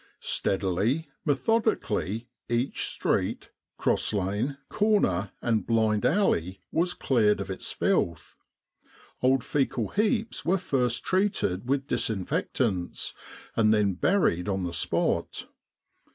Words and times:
Steadily, 0.19 1.11
methodi 1.27 1.79
cally, 1.79 2.27
each 2.49 2.87
street, 2.87 3.51
cross 3.77 4.11
lane, 4.13 4.57
corner, 4.67 5.31
and 5.43 5.67
blind 5.67 6.07
alley 6.07 6.59
was 6.71 6.95
cleared 6.95 7.39
of 7.39 7.51
its 7.51 7.71
filth. 7.71 8.35
Old 9.21 9.41
faecal 9.41 9.93
heaps 9.93 10.43
were 10.43 10.57
first 10.57 11.03
treated 11.03 11.69
with 11.69 11.85
disinfectants, 11.85 13.13
and 13.55 13.71
then 13.71 13.93
buried 13.93 14.49
on 14.49 14.63
the 14.63 14.73
spot. 14.73 15.45